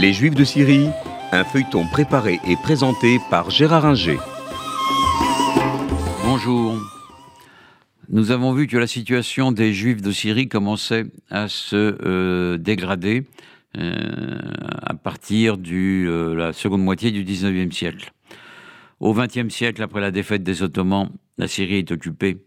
Les 0.00 0.12
Juifs 0.12 0.36
de 0.36 0.44
Syrie, 0.44 0.90
un 1.32 1.42
feuilleton 1.42 1.84
préparé 1.88 2.38
et 2.46 2.54
présenté 2.54 3.18
par 3.30 3.50
Gérard 3.50 3.84
Inger. 3.84 4.18
Bonjour. 6.22 6.76
Nous 8.08 8.30
avons 8.30 8.52
vu 8.52 8.68
que 8.68 8.76
la 8.76 8.86
situation 8.86 9.50
des 9.50 9.72
Juifs 9.72 10.00
de 10.00 10.12
Syrie 10.12 10.48
commençait 10.48 11.06
à 11.30 11.48
se 11.48 11.98
euh, 12.06 12.58
dégrader 12.58 13.26
euh, 13.76 14.38
à 14.84 14.94
partir 14.94 15.58
de 15.58 15.72
euh, 15.72 16.34
la 16.36 16.52
seconde 16.52 16.84
moitié 16.84 17.10
du 17.10 17.24
19e 17.24 17.72
siècle. 17.72 18.12
Au 19.00 19.12
XXe 19.12 19.52
siècle, 19.52 19.82
après 19.82 20.00
la 20.00 20.12
défaite 20.12 20.44
des 20.44 20.62
Ottomans, 20.62 21.10
la 21.38 21.48
Syrie 21.48 21.78
est 21.78 21.90
occupée 21.90 22.38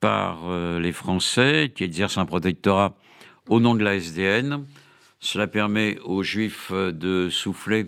par 0.00 0.50
les 0.80 0.92
Français 0.92 1.72
qui 1.72 1.84
exercent 1.84 2.18
un 2.18 2.26
protectorat 2.26 2.96
au 3.48 3.60
nom 3.60 3.76
de 3.76 3.84
la 3.84 3.94
SDN. 3.94 4.64
Cela 5.20 5.46
permet 5.46 5.98
aux 6.00 6.22
Juifs 6.22 6.72
de 6.72 7.28
souffler 7.30 7.86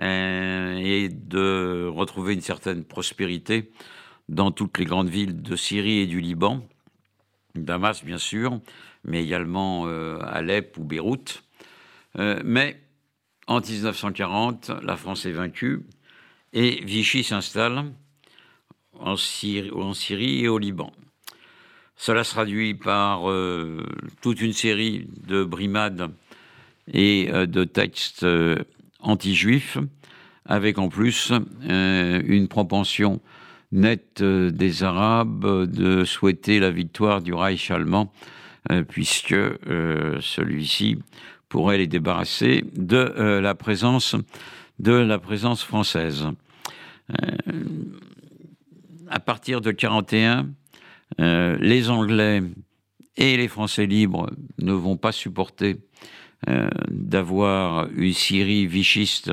et 0.00 1.08
de 1.10 1.88
retrouver 1.92 2.34
une 2.34 2.40
certaine 2.40 2.84
prospérité 2.84 3.72
dans 4.28 4.50
toutes 4.50 4.78
les 4.78 4.84
grandes 4.84 5.08
villes 5.08 5.42
de 5.42 5.56
Syrie 5.56 6.00
et 6.00 6.06
du 6.06 6.20
Liban, 6.20 6.62
Damas 7.54 8.04
bien 8.04 8.18
sûr, 8.18 8.60
mais 9.04 9.22
également 9.22 9.84
euh, 9.86 10.18
Alep 10.22 10.76
ou 10.78 10.84
Beyrouth. 10.84 11.42
Euh, 12.18 12.40
mais 12.44 12.80
en 13.46 13.60
1940, 13.60 14.70
la 14.82 14.96
France 14.96 15.26
est 15.26 15.32
vaincue 15.32 15.86
et 16.52 16.82
Vichy 16.84 17.24
s'installe 17.24 17.92
en 18.94 19.16
Syrie, 19.16 20.44
et 20.44 20.48
au 20.48 20.58
Liban. 20.58 20.92
Cela 21.96 22.24
se 22.24 22.30
traduit 22.30 22.74
par 22.74 23.30
euh, 23.30 23.84
toute 24.22 24.40
une 24.40 24.52
série 24.52 25.08
de 25.26 25.44
brimades 25.44 26.10
et 26.92 27.30
de 27.30 27.64
textes 27.64 28.26
anti-juifs, 29.00 29.78
avec 30.44 30.78
en 30.78 30.88
plus 30.88 31.32
une 31.62 32.48
propension 32.48 33.20
nette 33.72 34.20
euh, 34.22 34.50
des 34.50 34.82
Arabes 34.82 35.66
de 35.70 36.04
souhaiter 36.04 36.60
la 36.60 36.70
victoire 36.70 37.22
du 37.22 37.34
Reich 37.34 37.70
allemand, 37.70 38.12
euh, 38.70 38.82
puisque 38.82 39.32
euh, 39.32 40.18
celui-ci 40.20 40.98
pourrait 41.48 41.78
les 41.78 41.86
débarrasser 41.86 42.64
de 42.74 43.40
la 43.40 43.54
présence 43.54 44.16
de 44.78 44.92
la 44.92 45.18
présence 45.18 45.64
française. 45.64 46.28
à 49.08 49.18
partir 49.18 49.62
de 49.62 49.70
41, 49.72 50.46
les 51.18 51.88
Anglais 51.88 52.42
et 53.16 53.38
les 53.38 53.48
Français 53.48 53.86
libres 53.86 54.30
ne 54.58 54.72
vont 54.72 54.98
pas 54.98 55.10
supporter 55.10 55.78
d'avoir 56.46 57.88
une 57.96 58.12
Syrie 58.12 58.66
vichiste 58.66 59.32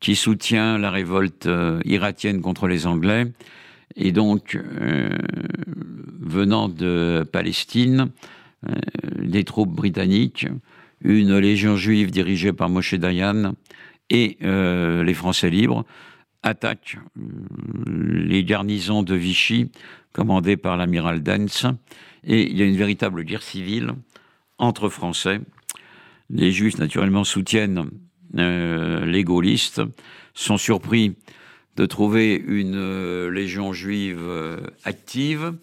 qui 0.00 0.14
soutient 0.14 0.76
la 0.76 0.90
révolte 0.90 1.48
irakienne 1.84 2.42
contre 2.42 2.68
les 2.68 2.86
Anglais 2.86 3.32
et 3.96 4.12
donc, 4.12 4.54
euh, 4.54 5.08
venant 6.20 6.68
de 6.68 7.26
Palestine, 7.32 8.10
euh, 8.68 8.74
des 9.22 9.44
troupes 9.44 9.74
britanniques, 9.74 10.46
une 11.00 11.36
légion 11.38 11.76
juive 11.76 12.10
dirigée 12.10 12.52
par 12.52 12.68
Moshe 12.68 12.94
Dayan 12.94 13.54
et 14.10 14.36
euh, 14.42 15.02
les 15.02 15.14
Français 15.14 15.50
libres 15.50 15.84
attaquent 16.42 16.98
les 17.86 18.44
garnisons 18.44 19.02
de 19.02 19.14
Vichy 19.14 19.70
commandées 20.12 20.56
par 20.56 20.76
l'amiral 20.76 21.22
Dance. 21.22 21.66
Et 22.24 22.50
il 22.50 22.56
y 22.56 22.62
a 22.62 22.66
une 22.66 22.76
véritable 22.76 23.24
guerre 23.24 23.42
civile 23.42 23.92
entre 24.58 24.88
Français. 24.88 25.40
Les 26.30 26.52
Juifs, 26.52 26.78
naturellement, 26.78 27.24
soutiennent 27.24 27.90
les 28.34 29.24
gaullistes, 29.24 29.82
sont 30.34 30.58
surpris 30.58 31.16
de 31.76 31.86
trouver 31.86 32.34
une 32.34 32.76
euh, 32.76 33.30
légion 33.30 33.72
juive 33.72 34.22
euh, 34.22 34.60
active 34.84 35.54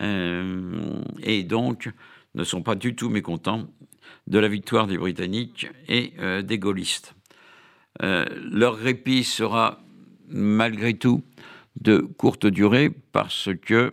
euh, 0.00 1.00
et 1.22 1.42
donc 1.44 1.90
ne 2.34 2.44
sont 2.44 2.62
pas 2.62 2.74
du 2.74 2.94
tout 2.94 3.08
mécontents 3.08 3.68
de 4.26 4.38
la 4.38 4.48
victoire 4.48 4.86
des 4.86 4.98
Britanniques 4.98 5.68
et 5.88 6.12
des 6.44 6.58
gaullistes. 6.58 7.16
leur 8.00 8.76
répit 8.76 9.24
sera 9.24 9.82
malgré 10.28 10.94
tout 10.94 11.24
de 11.80 11.98
courte 11.98 12.46
durée 12.46 12.90
parce 13.10 13.48
que 13.62 13.92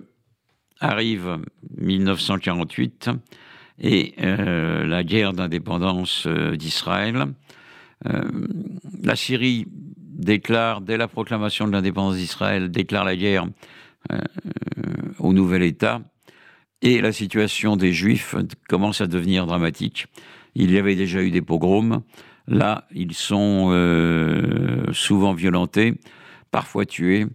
arrive 0.79 1.39
1948 1.77 3.09
et 3.79 4.15
la 4.17 5.03
guerre 5.03 5.33
d'indépendance 5.33 6.27
d'Israël. 6.27 7.27
la 8.03 9.15
Syrie 9.15 9.67
déclare, 10.17 10.81
dès 10.81 10.97
la 10.97 11.07
proclamation 11.07 11.67
de 11.67 11.71
l'indépendance 11.71 12.15
d'Israël, 12.15 12.69
déclare 12.69 13.05
la 13.05 13.15
guerre 13.15 13.47
euh, 14.11 14.17
au 15.19 15.33
nouvel 15.33 15.63
État, 15.63 16.01
et 16.81 17.01
la 17.01 17.11
situation 17.11 17.75
des 17.75 17.93
Juifs 17.93 18.35
commence 18.67 19.01
à 19.01 19.07
devenir 19.07 19.45
dramatique. 19.45 20.07
Il 20.55 20.71
y 20.71 20.77
avait 20.77 20.95
déjà 20.95 21.21
eu 21.21 21.31
des 21.31 21.41
pogroms, 21.41 22.03
là, 22.47 22.87
ils 22.93 23.13
sont 23.13 23.69
euh, 23.71 24.85
souvent 24.91 25.33
violentés, 25.33 25.95
parfois 26.51 26.85
tués, 26.85 27.25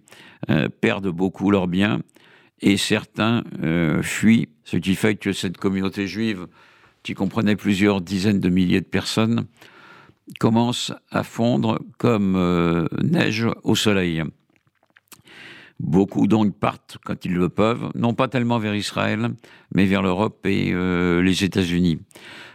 euh, 0.50 0.68
perdent 0.68 1.08
beaucoup 1.08 1.50
leurs 1.50 1.68
biens, 1.68 2.00
et 2.62 2.76
certains 2.76 3.44
fuient, 4.02 4.48
ce 4.64 4.76
qui 4.76 4.94
fait 4.94 5.16
que 5.16 5.32
cette 5.32 5.58
communauté 5.58 6.06
juive, 6.06 6.46
qui 7.02 7.14
comprenait 7.14 7.56
plusieurs 7.56 8.00
dizaines 8.00 8.40
de 8.40 8.48
milliers 8.48 8.80
de 8.80 8.86
personnes, 8.86 9.46
commence 10.38 10.92
à 11.10 11.22
fondre 11.22 11.80
comme 11.98 12.36
euh, 12.36 12.86
neige 13.02 13.46
au 13.64 13.74
soleil. 13.74 14.22
Beaucoup 15.80 16.26
donc 16.26 16.56
partent 16.58 16.98
quand 17.04 17.24
ils 17.24 17.34
le 17.34 17.48
peuvent, 17.48 17.90
non 17.94 18.14
pas 18.14 18.28
tellement 18.28 18.58
vers 18.58 18.74
Israël, 18.74 19.30
mais 19.74 19.86
vers 19.86 20.02
l'Europe 20.02 20.46
et 20.46 20.72
euh, 20.72 21.22
les 21.22 21.44
États-Unis. 21.44 21.98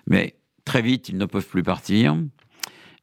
Mais 0.07 0.35
très 0.63 0.81
vite, 0.81 1.09
ils 1.09 1.17
ne 1.17 1.25
peuvent 1.25 1.47
plus 1.47 1.63
partir, 1.63 2.17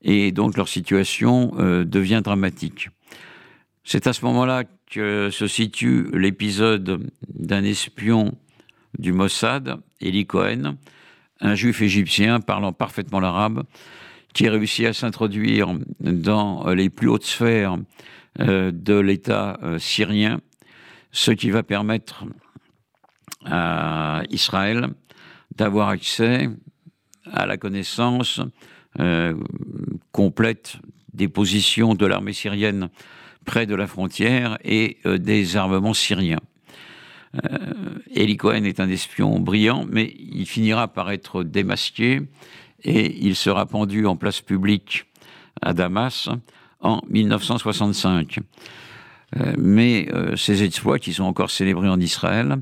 et 0.00 0.32
donc 0.32 0.56
leur 0.56 0.68
situation 0.68 1.52
euh, 1.58 1.84
devient 1.84 2.22
dramatique. 2.24 2.88
C'est 3.84 4.06
à 4.06 4.14
ce 4.14 4.24
moment-là 4.24 4.64
que 4.90 5.28
se 5.30 5.46
situe 5.46 6.08
l'épisode 6.14 7.10
d'un 7.28 7.62
espion 7.64 8.34
du 8.98 9.12
Mossad, 9.12 9.76
Eli 10.00 10.26
Cohen, 10.26 10.76
un 11.40 11.54
juif 11.54 11.82
égyptien 11.82 12.40
parlant 12.40 12.72
parfaitement 12.72 13.20
l'arabe, 13.20 13.64
qui 14.32 14.48
réussit 14.48 14.86
à 14.86 14.94
s'introduire 14.94 15.74
dans 16.00 16.68
les 16.70 16.88
plus 16.88 17.08
hautes 17.08 17.26
sphères 17.26 17.76
euh, 18.40 18.72
de 18.72 18.94
l'État 18.94 19.58
euh, 19.62 19.78
syrien, 19.78 20.40
ce 21.12 21.30
qui 21.30 21.50
va 21.50 21.62
permettre 21.62 22.24
à 23.44 24.22
Israël 24.30 24.88
d'avoir 25.56 25.90
accès 25.90 26.48
à 27.30 27.44
la 27.44 27.58
connaissance 27.58 28.40
euh, 28.98 29.34
complète 30.10 30.78
des 31.12 31.28
positions 31.28 31.94
de 31.94 32.06
l'armée 32.06 32.32
syrienne 32.32 32.88
près 33.44 33.66
de 33.66 33.74
la 33.74 33.86
frontière 33.86 34.58
et 34.64 34.98
des 35.04 35.56
armements 35.56 35.94
syriens. 35.94 36.40
Eli 38.14 38.36
Cohen 38.36 38.64
est 38.64 38.80
un 38.80 38.88
espion 38.88 39.40
brillant, 39.40 39.86
mais 39.90 40.14
il 40.18 40.46
finira 40.46 40.88
par 40.88 41.10
être 41.10 41.42
démasqué 41.42 42.22
et 42.84 43.26
il 43.26 43.34
sera 43.34 43.66
pendu 43.66 44.06
en 44.06 44.16
place 44.16 44.40
publique 44.40 45.06
à 45.60 45.72
Damas 45.72 46.28
en 46.80 47.00
1965. 47.08 48.38
Euh, 49.36 49.54
mais 49.58 50.08
euh, 50.12 50.36
ces 50.36 50.62
exploits, 50.62 50.98
qui 50.98 51.12
sont 51.12 51.24
encore 51.24 51.50
célébrés 51.50 51.88
en 51.88 51.98
Israël, 51.98 52.58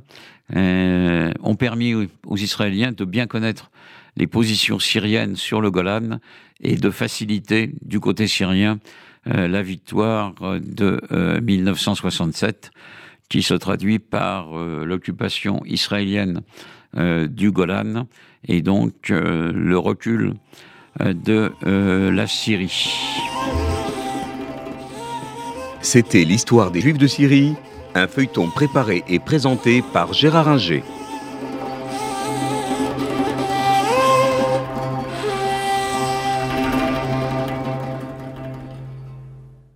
euh, 0.55 1.33
ont 1.43 1.57
permis 1.57 1.95
aux 2.27 2.37
Israéliens 2.37 2.93
de 2.93 3.05
bien 3.05 3.27
connaître 3.27 3.71
les 4.17 4.27
positions 4.27 4.79
syriennes 4.79 5.37
sur 5.37 5.61
le 5.61 5.71
Golan 5.71 6.19
et 6.61 6.77
de 6.77 6.91
faciliter 6.91 7.73
du 7.83 8.01
côté 8.01 8.27
syrien 8.27 8.79
la 9.25 9.63
victoire 9.63 10.35
de 10.61 11.01
1967 11.41 12.73
qui 13.29 13.43
se 13.43 13.55
traduit 13.55 14.01
par 14.01 14.53
l'occupation 14.53 15.63
israélienne 15.65 16.43
du 16.95 17.53
Golan 17.53 18.07
et 18.47 18.63
donc 18.63 19.11
euh, 19.11 19.53
le 19.53 19.79
recul 19.79 20.35
euh, 21.01 21.13
de 21.13 21.53
euh, 21.67 22.11
la 22.11 22.27
Syrie. 22.27 22.93
C'était 25.81 26.25
l'histoire 26.25 26.71
des 26.71 26.81
Juifs 26.81 26.99
de 26.99 27.07
Syrie, 27.07 27.55
un 27.95 28.07
feuilleton 28.07 28.49
préparé 28.51 29.03
et 29.09 29.19
présenté 29.19 29.83
par 29.93 30.13
Gérard 30.13 30.49
Inger. 30.49 30.83